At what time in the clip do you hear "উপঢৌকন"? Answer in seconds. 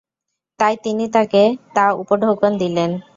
2.01-2.51